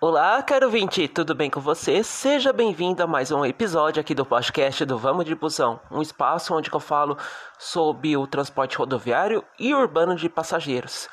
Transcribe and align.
Olá, 0.00 0.40
caro 0.44 0.70
vinte, 0.70 1.08
tudo 1.08 1.34
bem 1.34 1.50
com 1.50 1.58
você? 1.60 2.04
Seja 2.04 2.52
bem-vindo 2.52 3.02
a 3.02 3.06
mais 3.08 3.32
um 3.32 3.44
episódio 3.44 4.00
aqui 4.00 4.14
do 4.14 4.24
podcast 4.24 4.84
do 4.84 4.96
Vamos 4.96 5.24
de 5.24 5.34
Busão, 5.34 5.80
um 5.90 6.00
espaço 6.00 6.54
onde 6.54 6.72
eu 6.72 6.78
falo 6.78 7.18
sobre 7.58 8.16
o 8.16 8.24
transporte 8.24 8.76
rodoviário 8.76 9.44
e 9.58 9.74
urbano 9.74 10.14
de 10.14 10.28
passageiros. 10.28 11.08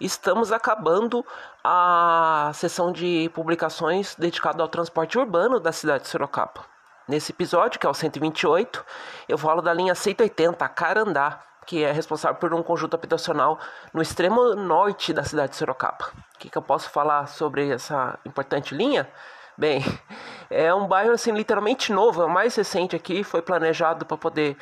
Estamos 0.00 0.52
acabando 0.52 1.26
a 1.64 2.52
sessão 2.54 2.92
de 2.92 3.28
publicações 3.34 4.14
dedicada 4.14 4.62
ao 4.62 4.68
transporte 4.68 5.18
urbano 5.18 5.58
da 5.58 5.72
cidade 5.72 6.04
de 6.04 6.08
Sorocaba. 6.08 6.64
Nesse 7.08 7.32
episódio, 7.32 7.80
que 7.80 7.88
é 7.88 7.90
o 7.90 7.94
128, 7.94 8.84
eu 9.28 9.36
falo 9.36 9.60
da 9.60 9.74
linha 9.74 9.96
180, 9.96 10.68
Carandá, 10.68 11.40
que 11.68 11.84
é 11.84 11.92
responsável 11.92 12.38
por 12.38 12.54
um 12.54 12.62
conjunto 12.62 12.94
habitacional 12.94 13.58
no 13.92 14.00
extremo 14.00 14.54
norte 14.54 15.12
da 15.12 15.22
cidade 15.22 15.50
de 15.50 15.56
Sorocaba. 15.56 16.06
O 16.34 16.38
que, 16.38 16.48
que 16.48 16.56
eu 16.56 16.62
posso 16.62 16.88
falar 16.88 17.26
sobre 17.26 17.68
essa 17.68 18.18
importante 18.24 18.74
linha? 18.74 19.06
Bem, 19.54 19.84
é 20.48 20.72
um 20.72 20.88
bairro 20.88 21.12
assim 21.12 21.30
literalmente 21.30 21.92
novo, 21.92 22.22
é 22.22 22.24
o 22.24 22.30
mais 22.30 22.56
recente 22.56 22.96
aqui, 22.96 23.22
foi 23.22 23.42
planejado 23.42 24.06
para 24.06 24.16
poder 24.16 24.56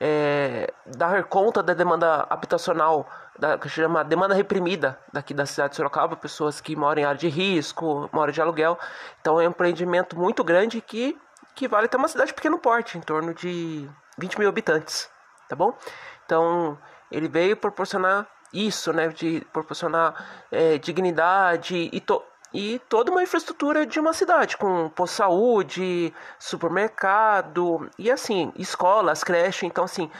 é, 0.00 0.72
dar 0.86 1.24
conta 1.24 1.64
da 1.64 1.74
demanda 1.74 2.28
habitacional, 2.30 3.10
da, 3.36 3.58
que 3.58 3.68
chama 3.68 4.04
demanda 4.04 4.32
reprimida 4.32 4.96
daqui 5.12 5.34
da 5.34 5.44
cidade 5.44 5.70
de 5.70 5.76
Sorocaba, 5.78 6.14
pessoas 6.14 6.60
que 6.60 6.76
moram 6.76 7.02
em 7.02 7.04
área 7.04 7.18
de 7.18 7.28
risco, 7.28 8.08
moram 8.12 8.32
de 8.32 8.40
aluguel. 8.40 8.78
Então 9.20 9.40
é 9.40 9.48
um 9.48 9.50
empreendimento 9.50 10.16
muito 10.16 10.44
grande 10.44 10.80
que, 10.80 11.18
que 11.56 11.66
vale 11.66 11.86
até 11.86 11.96
uma 11.96 12.06
cidade 12.06 12.28
de 12.28 12.34
pequeno 12.34 12.56
porte, 12.56 12.96
em 12.96 13.00
torno 13.00 13.34
de 13.34 13.90
20 14.16 14.38
mil 14.38 14.48
habitantes, 14.48 15.10
tá 15.52 15.56
bom? 15.56 15.74
Então, 16.24 16.78
ele 17.10 17.28
veio 17.28 17.54
proporcionar 17.54 18.26
isso, 18.54 18.90
né, 18.90 19.08
de 19.08 19.46
proporcionar 19.52 20.46
é, 20.50 20.78
dignidade 20.78 21.90
e, 21.92 22.00
to 22.00 22.22
e 22.54 22.78
toda 22.88 23.10
uma 23.10 23.22
infraestrutura 23.22 23.84
de 23.84 24.00
uma 24.00 24.14
cidade, 24.14 24.56
com 24.56 24.88
posto 24.88 25.16
saúde, 25.16 26.14
supermercado 26.38 27.90
e 27.98 28.10
assim, 28.10 28.50
escolas, 28.56 29.22
creche. 29.22 29.66
Então, 29.66 29.84
assim, 29.84 30.10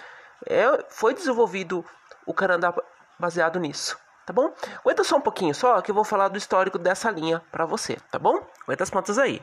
é, 0.46 0.84
foi 0.90 1.14
desenvolvido 1.14 1.82
o 2.26 2.34
Canadá 2.34 2.74
baseado 3.18 3.58
nisso, 3.58 3.98
tá 4.26 4.34
bom? 4.34 4.52
Aguenta 4.80 5.02
só 5.02 5.16
um 5.16 5.20
pouquinho 5.20 5.54
só 5.54 5.80
que 5.80 5.90
eu 5.90 5.94
vou 5.94 6.04
falar 6.04 6.28
do 6.28 6.36
histórico 6.36 6.78
dessa 6.78 7.10
linha 7.10 7.42
para 7.50 7.64
você, 7.64 7.96
tá 8.10 8.18
bom? 8.18 8.46
Aguenta 8.66 8.82
as 8.82 8.90
pontas 8.90 9.18
aí. 9.18 9.42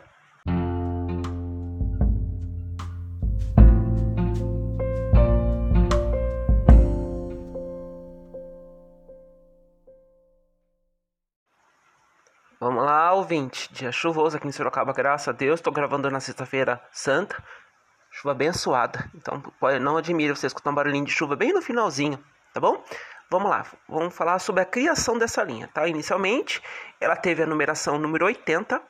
Vamos 12.62 12.84
lá, 12.84 13.14
ouvinte. 13.14 13.72
Dia 13.72 13.90
chuvoso 13.90 14.36
aqui 14.36 14.46
em 14.46 14.52
Sorocaba, 14.52 14.92
graças 14.92 15.30
a 15.30 15.32
Deus. 15.32 15.62
Estou 15.62 15.72
gravando 15.72 16.12
na 16.12 16.20
sexta-feira 16.20 16.82
santa. 16.92 17.42
Chuva 18.12 18.32
abençoada. 18.32 19.10
Então, 19.16 19.42
não 19.80 19.96
admire 19.96 20.36
você 20.36 20.48
escutar 20.48 20.70
um 20.72 20.76
barulhinho 20.76 21.06
de 21.06 21.12
chuva 21.12 21.38
bem 21.38 21.54
no 21.54 21.62
finalzinho, 21.62 22.22
tá 22.54 22.60
bom? 22.60 22.84
Vamos 23.30 23.50
lá, 23.50 23.66
vamos 23.88 24.14
falar 24.14 24.40
sobre 24.40 24.62
a 24.62 24.66
criação 24.66 25.18
dessa 25.18 25.42
linha, 25.42 25.70
tá? 25.74 25.88
Inicialmente, 25.88 26.62
ela 27.00 27.16
teve 27.16 27.44
a 27.44 27.46
numeração 27.46 27.98
número 27.98 28.26
80, 28.26 28.82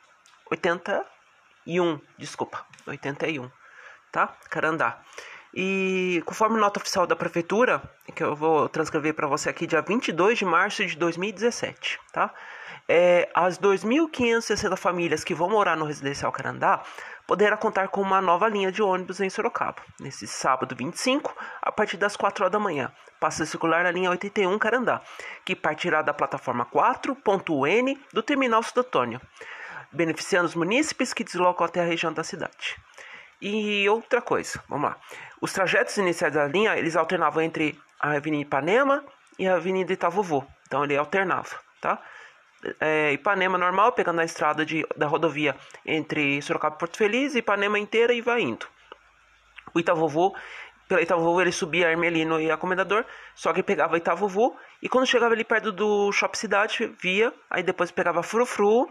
81, 0.50 2.02
desculpa, 2.18 2.66
81, 2.88 3.52
tá? 4.12 4.36
Carandá. 4.50 5.00
E 5.54 6.24
conforme 6.26 6.60
nota 6.60 6.80
oficial 6.80 7.06
da 7.06 7.16
prefeitura, 7.16 7.84
que 8.16 8.24
eu 8.24 8.36
vou 8.36 8.68
transcrever 8.68 9.14
para 9.14 9.28
você 9.28 9.48
aqui, 9.48 9.68
dia 9.68 9.82
22 9.84 10.40
de 10.40 10.46
março 10.46 10.84
de 10.84 10.96
2017, 10.96 12.00
tá? 12.12 12.34
É, 12.90 13.30
as 13.36 13.60
2.560 13.60 14.76
famílias 14.76 15.24
que 15.24 15.36
vão 15.36 15.48
morar 15.48 15.78
no 15.78 15.86
residencial 15.86 16.32
Carandá 16.32 16.82
poderá 17.28 17.56
contar 17.56 17.90
com 17.90 18.02
uma 18.02 18.20
nova 18.20 18.50
linha 18.50 18.72
de 18.72 18.82
ônibus 18.82 19.22
em 19.22 19.30
Sorocaba. 19.30 19.84
Nesse 20.00 20.26
sábado 20.26 20.76
25, 20.76 21.36
a 21.62 21.72
partir 21.72 21.98
das 21.98 22.18
4 22.18 22.44
horas 22.44 22.52
da 22.52 22.60
manhã, 22.60 22.92
passa 23.20 23.44
a 23.44 23.46
circular 23.46 23.86
a 23.86 23.92
linha 23.92 24.10
81 24.10 24.58
Carandá, 24.58 25.02
que 25.46 25.56
partirá 25.56 26.02
da 26.02 26.16
plataforma 26.16 26.66
4.N 26.66 28.02
do 28.12 28.24
terminal 28.24 28.64
Sudotônio, 28.64 29.22
beneficiando 29.92 30.48
os 30.48 30.56
munícipes 30.56 31.14
que 31.14 31.24
deslocam 31.24 31.68
até 31.68 31.82
a 31.82 31.86
região 31.86 32.12
da 32.12 32.24
cidade. 32.24 32.76
E 33.40 33.88
outra 33.88 34.20
coisa, 34.20 34.60
vamos 34.68 34.90
lá. 34.90 34.98
Os 35.40 35.54
trajetos 35.54 35.96
iniciais 35.98 36.34
da 36.34 36.48
linha, 36.48 36.76
eles 36.76 36.96
alternavam 36.96 37.44
entre 37.44 37.80
a 38.00 38.14
Avenida 38.14 38.42
Ipanema 38.42 39.04
e 39.38 39.48
a 39.48 39.56
Avenida 39.56 39.94
Itavovô. 39.94 40.44
Então 40.66 40.84
ele 40.84 40.98
alternava, 40.98 41.56
tá? 41.80 42.02
É, 42.80 43.12
Ipanema 43.14 43.58
normal, 43.58 43.92
pegando 43.92 44.22
a 44.22 44.26
estrada 44.26 44.66
de, 44.66 44.86
da 44.96 45.08
rodovia 45.08 45.56
entre 45.86 46.42
Sorocaba 46.42 46.76
e 46.76 46.80
Porto 46.80 46.98
Feliz, 46.98 47.36
Ipanema 47.36 47.80
inteira 47.80 48.14
e 48.14 48.22
vai 48.22 48.42
indo. 48.42 48.68
O 49.74 49.80
Itavovô, 49.80 50.36
pela 50.88 51.02
Itavovô 51.02 51.40
ele 51.42 51.52
subia 51.52 51.90
Armelino 51.90 52.40
e 52.40 52.50
a 52.50 52.58
Comendador, 52.58 53.06
só 53.36 53.54
que 53.54 53.62
pegava 53.62 53.98
Itavovô 53.98 54.58
e 54.82 54.90
quando 54.90 55.06
chegava 55.06 55.34
ali 55.34 55.44
perto 55.44 55.72
do 55.72 56.12
Shop 56.12 56.38
Cidade, 56.38 56.94
via, 57.02 57.34
aí 57.50 57.64
depois 57.64 57.92
pegava 57.92 58.24
Frufru, 58.24 58.90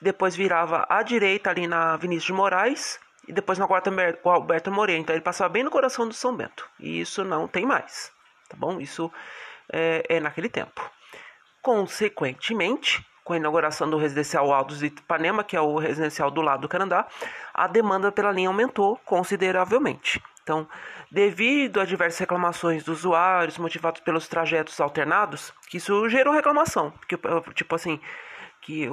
depois 0.00 0.34
virava 0.34 0.86
à 0.88 1.02
direita 1.02 1.50
ali 1.50 1.66
na 1.66 1.96
Vinícius 1.96 2.26
de 2.26 2.32
Moraes 2.32 3.00
e 3.26 3.32
depois 3.32 3.58
na 3.58 3.66
Quarta 3.66 3.90
Alberto 4.24 4.70
Moreira. 4.70 5.00
Então 5.00 5.14
ele 5.14 5.22
passava 5.22 5.48
bem 5.50 5.62
no 5.62 5.70
coração 5.70 6.06
do 6.06 6.14
São 6.14 6.34
Bento. 6.34 6.68
E 6.78 7.00
isso 7.00 7.24
não 7.24 7.46
tem 7.46 7.66
mais, 7.66 8.12
tá 8.48 8.56
bom? 8.56 8.80
Isso 8.80 9.12
é, 9.72 10.02
é 10.08 10.20
naquele 10.20 10.48
tempo. 10.48 10.97
Consequentemente, 11.62 13.04
com 13.24 13.32
a 13.32 13.36
inauguração 13.36 13.88
do 13.90 13.98
residencial 13.98 14.52
Aldos 14.52 14.78
de 14.78 14.86
Ipanema, 14.86 15.44
que 15.44 15.56
é 15.56 15.60
o 15.60 15.76
residencial 15.76 16.30
do 16.30 16.40
lado 16.40 16.62
do 16.62 16.68
Canadá, 16.68 17.06
a 17.52 17.66
demanda 17.66 18.10
pela 18.10 18.32
linha 18.32 18.48
aumentou 18.48 18.98
consideravelmente. 19.04 20.22
Então, 20.42 20.66
devido 21.10 21.78
a 21.78 21.84
diversas 21.84 22.18
reclamações 22.18 22.82
dos 22.82 23.00
usuários 23.00 23.58
motivados 23.58 24.00
pelos 24.00 24.26
trajetos 24.28 24.80
alternados, 24.80 25.52
que 25.68 25.76
isso 25.76 26.08
gerou 26.08 26.32
reclamação, 26.32 26.90
que 27.06 27.18
tipo 27.54 27.74
assim, 27.74 28.00
que 28.62 28.88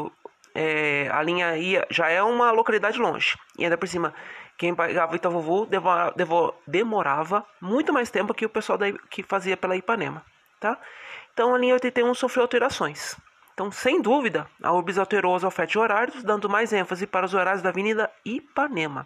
é, 0.54 1.10
a 1.12 1.22
linha 1.22 1.56
ia 1.58 1.86
já 1.90 2.10
é 2.10 2.22
uma 2.24 2.52
localidade 2.52 2.98
longe 2.98 3.38
e 3.58 3.64
ainda 3.66 3.78
por 3.78 3.88
cima 3.88 4.14
quem 4.58 4.74
pagava 4.74 5.16
Itavovu 5.16 5.68
demorava 6.66 7.46
muito 7.62 7.92
mais 7.92 8.10
tempo 8.10 8.34
que 8.34 8.46
o 8.46 8.50
pessoal 8.50 8.78
da, 8.78 8.92
que 9.10 9.22
fazia 9.22 9.58
pela 9.58 9.76
Ipanema, 9.76 10.24
tá? 10.62 10.80
Então 11.36 11.54
a 11.54 11.58
linha 11.58 11.74
81 11.74 12.14
sofreu 12.14 12.44
alterações. 12.44 13.18
Então, 13.54 13.70
sem 13.70 14.02
dúvida, 14.02 14.48
a 14.64 14.72
URBS 14.72 14.98
alterou 14.98 15.36
os 15.36 15.44
de 15.68 15.78
horários, 15.78 16.24
dando 16.24 16.50
mais 16.50 16.72
ênfase 16.72 17.06
para 17.06 17.26
os 17.26 17.34
horários 17.34 17.62
da 17.62 17.70
Avenida 17.70 18.10
Ipanema. 18.24 19.06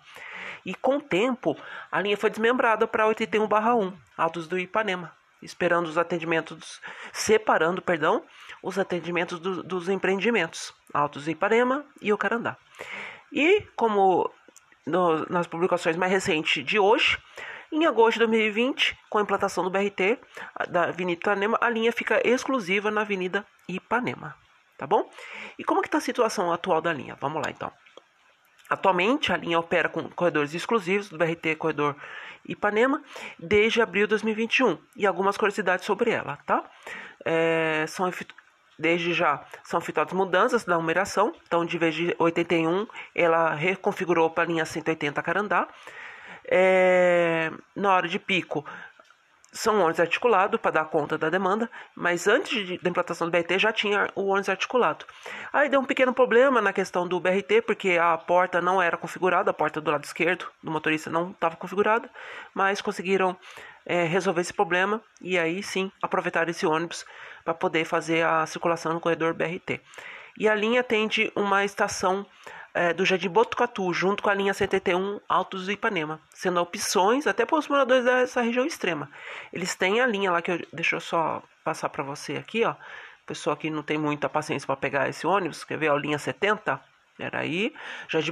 E 0.63 0.75
com 0.75 0.97
o 0.97 1.01
tempo, 1.01 1.57
a 1.91 1.99
linha 1.99 2.15
foi 2.15 2.29
desmembrada 2.29 2.85
para 2.85 3.07
81/1, 3.07 3.93
Altos 4.15 4.47
do 4.47 4.59
Ipanema, 4.59 5.11
esperando 5.41 5.87
os 5.87 5.97
atendimentos, 5.97 6.79
separando, 7.11 7.81
perdão, 7.81 8.23
os 8.61 8.77
atendimentos 8.77 9.39
do, 9.39 9.63
dos 9.63 9.89
empreendimentos, 9.89 10.71
Altos 10.93 11.25
do 11.25 11.31
Ipanema 11.31 11.83
e 11.99 12.13
o 12.13 12.17
Carandá. 12.17 12.57
E 13.31 13.61
como 13.75 14.29
no, 14.85 15.25
nas 15.31 15.47
publicações 15.47 15.95
mais 15.95 16.11
recentes 16.11 16.63
de 16.63 16.77
hoje, 16.77 17.17
em 17.71 17.85
agosto 17.85 18.13
de 18.13 18.25
2020, 18.25 18.97
com 19.09 19.17
a 19.17 19.21
implantação 19.21 19.63
do 19.63 19.69
BRT 19.69 20.19
da 20.69 20.85
Avenida 20.85 21.19
Ipanema, 21.21 21.57
a 21.61 21.69
linha 21.69 21.91
fica 21.91 22.21
exclusiva 22.27 22.89
na 22.89 23.01
Avenida 23.01 23.45
Ipanema, 23.67 24.35
tá 24.77 24.87
bom? 24.87 25.09
E 25.57 25.63
como 25.63 25.81
que 25.81 25.87
está 25.87 25.99
a 25.99 26.01
situação 26.01 26.51
atual 26.51 26.81
da 26.81 26.91
linha? 26.91 27.15
Vamos 27.19 27.41
lá 27.43 27.51
então. 27.51 27.71
Atualmente, 28.69 29.33
a 29.33 29.37
linha 29.37 29.59
opera 29.59 29.89
com 29.89 30.07
corredores 30.09 30.53
exclusivos 30.53 31.09
do 31.09 31.17
BRT 31.17 31.55
Corredor 31.57 31.95
Ipanema 32.47 33.01
desde 33.37 33.81
abril 33.81 34.05
de 34.05 34.11
2021 34.11 34.77
e 34.95 35.05
algumas 35.05 35.37
curiosidades 35.37 35.85
sobre 35.85 36.11
ela, 36.11 36.37
tá? 36.45 36.63
É, 37.25 37.85
são 37.87 38.11
desde 38.77 39.13
já 39.13 39.43
são 39.63 39.79
efetuadas 39.79 40.13
mudanças 40.13 40.65
na 40.65 40.77
numeração, 40.77 41.33
então 41.45 41.65
de 41.65 41.77
vez 41.77 41.93
de 41.93 42.15
81 42.17 42.87
ela 43.13 43.53
reconfigurou 43.53 44.29
para 44.29 44.43
a 44.43 44.47
linha 44.47 44.65
180 44.65 45.21
Carandá 45.21 45.67
é, 46.49 47.51
na 47.75 47.93
hora 47.93 48.07
de 48.07 48.17
pico, 48.17 48.65
são 49.51 49.79
ônibus 49.79 49.99
articulados 49.99 50.59
para 50.59 50.71
dar 50.71 50.85
conta 50.85 51.17
da 51.17 51.29
demanda, 51.29 51.69
mas 51.95 52.27
antes 52.27 52.67
de, 52.67 52.77
da 52.77 52.89
implantação 52.89 53.27
do 53.27 53.31
BRT 53.31 53.57
já 53.57 53.71
tinha 53.71 54.09
o 54.15 54.27
ônibus 54.27 54.49
articulado. 54.49 55.05
Aí 55.51 55.69
deu 55.69 55.79
um 55.79 55.85
pequeno 55.85 56.13
problema 56.13 56.61
na 56.61 56.71
questão 56.71 57.07
do 57.07 57.19
BRT, 57.19 57.63
porque 57.65 57.97
a 57.97 58.17
porta 58.17 58.61
não 58.61 58.81
era 58.81 58.97
configurada, 58.97 59.49
a 59.51 59.53
porta 59.53 59.81
do 59.81 59.91
lado 59.91 60.03
esquerdo 60.03 60.47
do 60.61 60.71
motorista 60.71 61.09
não 61.09 61.31
estava 61.31 61.55
configurada, 61.55 62.09
mas 62.53 62.81
conseguiram 62.81 63.35
é, 63.85 64.03
resolver 64.03 64.41
esse 64.41 64.53
problema 64.53 65.01
e 65.21 65.37
aí 65.37 65.63
sim 65.63 65.91
aproveitar 66.01 66.47
esse 66.47 66.65
ônibus 66.65 67.05
para 67.43 67.53
poder 67.53 67.85
fazer 67.85 68.23
a 68.23 68.45
circulação 68.45 68.93
no 68.93 68.99
corredor 68.99 69.33
BRT. 69.33 69.81
E 70.37 70.47
a 70.47 70.55
linha 70.55 70.81
atende 70.81 71.31
uma 71.35 71.65
estação 71.65 72.25
é, 72.79 72.93
do 72.93 73.03
Jardim 73.03 73.27
Botucatu, 73.27 73.91
junto 73.93 74.23
com 74.23 74.29
a 74.29 74.33
linha 74.33 74.53
71 74.53 75.19
Altos 75.27 75.65
do 75.65 75.71
Ipanema, 75.73 76.21
sendo 76.29 76.61
opções 76.61 77.27
até 77.27 77.45
para 77.45 77.57
os 77.57 77.67
moradores 77.67 78.05
dessa 78.05 78.41
região 78.41 78.65
extrema. 78.65 79.11
Eles 79.51 79.75
têm 79.75 79.99
a 79.99 80.07
linha 80.07 80.31
lá 80.31 80.41
que 80.41 80.49
eu 80.49 80.65
deixa 80.71 80.95
eu 80.95 81.01
só 81.01 81.43
passar 81.61 81.89
para 81.89 82.05
você 82.05 82.37
aqui, 82.37 82.63
ó. 82.63 82.75
Pessoa 83.25 83.57
que 83.57 83.69
não 83.69 83.83
tem 83.83 83.97
muita 83.97 84.29
paciência 84.29 84.65
para 84.65 84.77
pegar 84.77 85.09
esse 85.09 85.27
ônibus, 85.27 85.65
quer 85.65 85.77
ver 85.77 85.91
a 85.91 85.95
linha 85.95 86.17
70? 86.17 86.79
Era 87.19 87.39
aí, 87.39 87.75
Jardim 88.07 88.31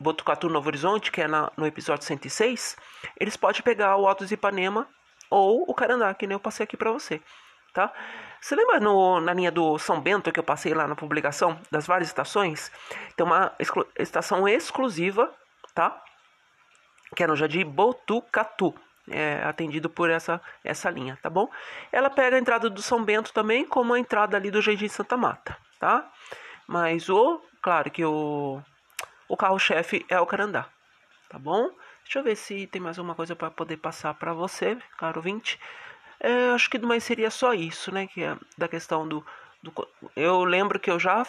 Botucatu 0.00 0.48
Novo 0.48 0.66
Horizonte, 0.66 1.12
que 1.12 1.20
é 1.20 1.28
na, 1.28 1.52
no 1.56 1.64
episódio 1.64 2.04
106, 2.04 2.76
eles 3.20 3.36
podem 3.36 3.62
pegar 3.62 3.96
o 3.96 4.08
Altos 4.08 4.32
Ipanema 4.32 4.88
ou 5.30 5.70
o 5.70 5.72
Carandá, 5.72 6.12
que 6.14 6.26
nem 6.26 6.34
eu 6.34 6.40
passei 6.40 6.64
aqui 6.64 6.76
para 6.76 6.90
você, 6.90 7.22
tá? 7.74 7.92
Você 8.40 8.54
lembra 8.54 8.78
no, 8.78 9.20
na 9.20 9.34
linha 9.34 9.50
do 9.50 9.78
São 9.78 10.00
Bento 10.00 10.30
que 10.30 10.38
eu 10.38 10.44
passei 10.44 10.72
lá 10.72 10.86
na 10.86 10.94
publicação 10.94 11.58
das 11.70 11.86
várias 11.86 12.08
estações? 12.08 12.70
Tem 13.16 13.26
uma 13.26 13.52
exclu 13.58 13.86
estação 13.98 14.48
exclusiva, 14.48 15.32
tá? 15.74 16.02
Que 17.14 17.24
é 17.24 17.26
no 17.26 17.36
Jardim 17.36 17.64
Botucatu. 17.64 18.74
É 19.10 19.42
atendido 19.44 19.90
por 19.90 20.08
essa, 20.08 20.40
essa 20.62 20.88
linha, 20.88 21.18
tá 21.22 21.28
bom? 21.28 21.50
Ela 21.92 22.08
pega 22.08 22.36
a 22.36 22.38
entrada 22.38 22.70
do 22.70 22.80
São 22.80 23.04
Bento 23.04 23.34
também, 23.34 23.66
como 23.66 23.92
a 23.92 23.98
entrada 23.98 24.36
ali 24.36 24.50
do 24.50 24.62
Jardim 24.62 24.88
Santa 24.88 25.14
Mata, 25.14 25.56
tá? 25.78 26.10
Mas 26.66 27.10
o, 27.10 27.42
claro 27.60 27.90
que 27.90 28.02
o, 28.02 28.62
o 29.28 29.36
carro-chefe 29.36 30.06
é 30.08 30.18
o 30.18 30.24
Carandá, 30.24 30.66
tá 31.28 31.38
bom? 31.38 31.70
Deixa 32.02 32.18
eu 32.18 32.22
ver 32.22 32.36
se 32.36 32.66
tem 32.66 32.80
mais 32.80 32.98
alguma 32.98 33.14
coisa 33.14 33.36
para 33.36 33.50
poder 33.50 33.76
passar 33.76 34.14
para 34.14 34.32
você, 34.32 34.78
caro 34.98 35.18
ouvinte. 35.18 35.58
É, 36.24 36.54
acho 36.54 36.70
que 36.70 36.78
mais 36.78 37.04
seria 37.04 37.30
só 37.30 37.52
isso, 37.52 37.92
né? 37.92 38.06
Que 38.06 38.22
é 38.22 38.34
da 38.56 38.66
questão 38.66 39.06
do, 39.06 39.22
do, 39.62 39.70
Eu 40.16 40.42
lembro 40.42 40.80
que 40.80 40.90
eu 40.90 40.98
já 40.98 41.26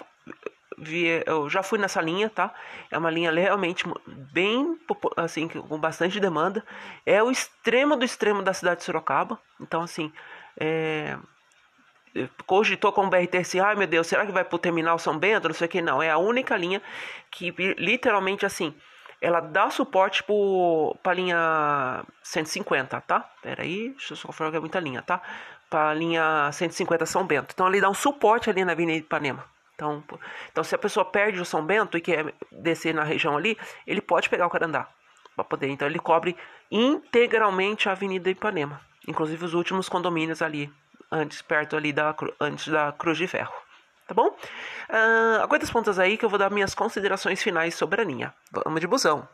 vi, 0.77 1.21
eu 1.25 1.49
já 1.49 1.61
fui 1.61 1.77
nessa 1.77 2.01
linha, 2.01 2.29
tá? 2.29 2.53
É 2.89 2.97
uma 2.97 3.11
linha 3.11 3.29
realmente 3.29 3.83
bem 4.07 4.79
assim, 5.17 5.49
com 5.49 5.77
bastante 5.77 6.17
demanda. 6.17 6.63
É 7.05 7.21
o 7.21 7.29
extremo 7.29 7.97
do 7.97 8.05
extremo 8.05 8.41
da 8.41 8.53
cidade 8.53 8.79
de 8.79 8.85
Sorocaba. 8.85 9.37
Então, 9.59 9.81
assim, 9.81 10.13
é, 10.57 11.17
cogitou 12.47 12.93
com 12.93 13.05
o 13.05 13.09
BRT 13.09 13.37
assim, 13.37 13.59
ai 13.59 13.75
meu 13.75 13.87
Deus, 13.87 14.07
será 14.07 14.25
que 14.25 14.31
vai 14.31 14.45
pro 14.45 14.57
terminal 14.57 14.97
São 14.97 15.19
Bento? 15.19 15.49
Não 15.49 15.55
sei 15.55 15.67
o 15.67 15.69
que, 15.69 15.81
não. 15.81 16.01
É 16.01 16.09
a 16.09 16.17
única 16.17 16.55
linha 16.55 16.81
que 17.29 17.53
literalmente 17.77 18.45
assim, 18.45 18.73
ela 19.25 19.39
dá 19.39 19.71
suporte 19.71 20.23
para 21.01 21.11
a 21.11 21.15
linha 21.15 22.05
150, 22.21 23.01
tá? 23.01 23.21
Pera 23.41 23.63
aí, 23.63 23.89
deixa 23.89 24.13
eu 24.13 24.17
só 24.17 24.27
confirmar 24.27 24.51
que 24.51 24.57
é 24.57 24.59
muita 24.59 24.79
linha, 24.79 25.01
tá? 25.01 25.19
Para 25.67 25.89
a 25.89 25.93
linha 25.95 26.51
150 26.51 27.07
São 27.07 27.25
Bento. 27.25 27.51
Então 27.51 27.67
ele 27.67 27.81
dá 27.81 27.89
um 27.89 27.93
suporte 27.95 28.51
ali 28.51 28.63
na 28.63 28.73
Avenida 28.73 28.99
Ipanema. 28.99 29.43
Então, 29.73 30.03
então 30.51 30.63
se 30.63 30.75
a 30.75 30.77
pessoa 30.77 31.03
perde 31.03 31.41
o 31.41 31.45
São 31.45 31.65
Bento 31.65 31.97
e 31.97 32.01
quer 32.01 32.35
descer 32.51 32.93
na 32.93 33.03
região 33.03 33.35
ali, 33.35 33.57
ele 33.87 33.99
pode 33.99 34.29
pegar 34.29 34.45
o 34.45 34.49
Carandá 34.49 34.87
para 35.35 35.43
poder. 35.43 35.69
Então 35.69 35.87
ele 35.87 35.97
cobre 35.97 36.37
integralmente 36.69 37.89
a 37.89 37.93
Avenida 37.93 38.29
Ipanema, 38.29 38.79
inclusive 39.07 39.43
os 39.43 39.55
últimos 39.55 39.89
condomínios 39.89 40.43
ali 40.43 40.71
antes, 41.11 41.41
perto 41.41 41.75
ali 41.75 41.91
da, 41.91 42.15
antes 42.39 42.67
da 42.67 42.91
Cruz 42.91 43.17
de 43.17 43.25
Ferro. 43.25 43.64
Tá 44.07 44.13
bom? 44.13 44.27
Uh, 44.27 45.41
aguenta 45.41 45.65
as 45.65 45.71
pontas 45.71 45.97
aí 45.97 46.17
que 46.17 46.23
eu 46.23 46.29
vou 46.29 46.37
dar 46.37 46.51
minhas 46.51 46.75
considerações 46.75 47.41
finais 47.41 47.73
sobre 47.73 48.01
a 48.01 48.03
linha. 48.03 48.33
Vamos 48.51 48.79
de 48.79 48.87
busão. 48.87 49.27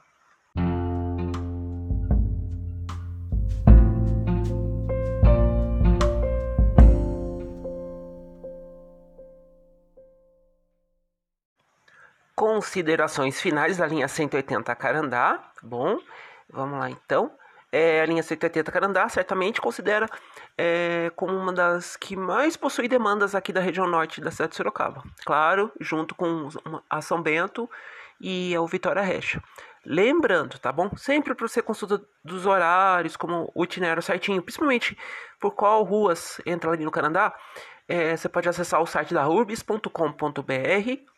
Considerações 12.34 13.40
finais 13.40 13.78
da 13.78 13.86
linha 13.86 14.08
180 14.08 14.74
Carandá, 14.76 15.38
tá 15.38 15.62
bom? 15.62 16.00
Vamos 16.50 16.80
lá 16.80 16.90
então 16.90 17.32
é, 17.72 18.02
a 18.02 18.06
linha 18.06 18.22
180 18.22 18.72
Carandá 18.72 19.08
certamente 19.08 19.62
considera 19.62 20.08
é, 20.58 21.12
como 21.16 21.36
uma 21.36 21.54
das 21.54 21.96
que 21.96 22.16
mais 22.16 22.58
possui 22.58 22.88
demandas 22.88 23.34
aqui 23.34 23.54
da 23.54 23.62
região 23.62 23.88
norte 23.88 24.20
da 24.20 24.30
cidade 24.30 24.52
de 24.52 24.58
Sorocaba. 24.58 25.04
Claro, 25.26 25.72
junto 25.80 26.14
com 26.14 26.50
a 26.90 27.02
São 27.02 27.22
Bento 27.22 27.70
e 28.20 28.56
o 28.58 28.68
Vitória 28.68 29.02
Recha. 29.02 29.42
Lembrando, 29.86 30.60
tá 30.60 30.72
bom? 30.72 30.96
Sempre 30.96 31.34
para 31.34 31.48
você 31.48 31.62
consulta 31.62 32.02
dos 32.24 32.46
horários, 32.46 33.18
como 33.18 33.52
o 33.56 33.64
itinerário 33.64 34.04
certinho, 34.04 34.42
principalmente 34.42 34.96
por 35.40 35.56
qual 35.56 35.84
ruas 35.84 36.40
entra 36.46 36.72
ali 36.72 36.84
no 36.84 36.92
Canadá, 36.92 37.34
é, 37.88 38.16
você 38.16 38.30
pode 38.30 38.48
acessar 38.48 38.82
o 38.82 38.86
site 38.86 39.14
da 39.14 39.28
urbis.com.br 39.28 39.90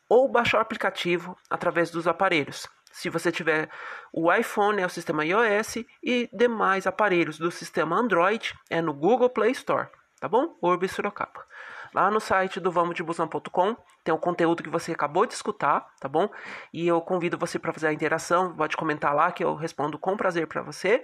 ou 0.08 0.30
baixar 0.30 0.60
o 0.60 0.62
aplicativo 0.62 1.38
através 1.50 1.92
dos 1.92 2.08
aparelhos. 2.08 2.68
Se 2.94 3.10
você 3.10 3.32
tiver 3.32 3.70
o 4.14 4.32
iPhone, 4.32 4.80
é 4.80 4.86
o 4.86 4.90
sistema 4.90 5.26
iOS 5.26 5.78
e 6.04 6.30
demais 6.32 6.86
aparelhos 6.86 7.40
do 7.40 7.50
sistema 7.50 7.96
Android, 7.98 8.54
é 8.70 8.82
no 8.84 8.94
Google 8.94 9.32
Play 9.32 9.52
Store, 9.52 9.88
tá 10.20 10.30
bom? 10.30 10.56
Urbe 10.62 10.88
Sorocaba. 10.88 11.44
Lá 11.92 12.10
no 12.12 12.20
site 12.20 12.60
do 12.60 12.72
vamosdebusão.com 12.72 13.76
tem 14.04 14.14
o 14.14 14.18
conteúdo 14.18 14.62
que 14.62 14.70
você 14.70 14.92
acabou 14.92 15.26
de 15.26 15.34
escutar, 15.34 15.88
tá 16.00 16.08
bom? 16.08 16.30
E 16.72 16.88
eu 16.88 17.02
convido 17.02 17.38
você 17.38 17.58
para 17.58 17.74
fazer 17.74 17.88
a 17.88 17.94
interação, 17.94 18.56
pode 18.56 18.78
comentar 18.78 19.16
lá 19.16 19.32
que 19.32 19.44
eu 19.44 19.56
respondo 19.56 19.98
com 19.98 20.16
prazer 20.16 20.48
para 20.48 20.62
você. 20.62 21.04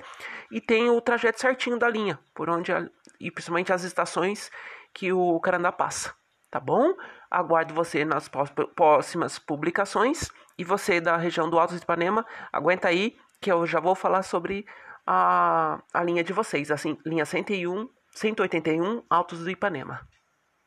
E 0.51 0.61
tem 0.61 0.89
o 0.91 1.01
trajeto 1.01 1.41
certinho 1.41 1.77
da 1.77 1.89
linha, 1.89 2.19
por 2.35 2.49
onde 2.49 2.71
e 3.19 3.31
principalmente 3.31 3.73
as 3.73 3.83
estações 3.83 4.51
que 4.93 5.11
o 5.11 5.39
Carandá 5.39 5.71
passa, 5.71 6.13
tá 6.51 6.59
bom? 6.59 6.93
Aguardo 7.31 7.73
você 7.73 8.05
nas 8.05 8.29
próximas 8.75 9.39
publicações. 9.39 10.29
E 10.59 10.63
você 10.65 10.99
da 10.99 11.15
região 11.15 11.49
do 11.49 11.57
Alto 11.57 11.73
de 11.73 11.81
Ipanema, 11.81 12.25
aguenta 12.51 12.89
aí 12.89 13.15
que 13.39 13.49
eu 13.49 13.65
já 13.65 13.79
vou 13.79 13.95
falar 13.95 14.23
sobre 14.23 14.65
a, 15.07 15.81
a 15.93 16.03
linha 16.03 16.21
de 16.21 16.33
vocês, 16.33 16.69
assim, 16.69 16.97
linha 17.05 17.25
101, 17.25 17.87
181 18.11 19.01
Altos 19.09 19.39
do 19.39 19.49
Ipanema. 19.49 20.05